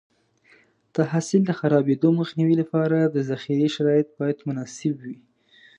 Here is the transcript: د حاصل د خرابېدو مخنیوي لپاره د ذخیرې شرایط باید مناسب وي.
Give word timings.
د 0.93 0.95
حاصل 1.11 1.41
د 1.45 1.51
خرابېدو 1.59 2.09
مخنیوي 2.19 2.55
لپاره 2.61 2.97
د 3.03 3.15
ذخیرې 3.29 3.67
شرایط 3.75 4.07
باید 4.19 4.37
مناسب 4.47 4.93
وي. 5.03 5.17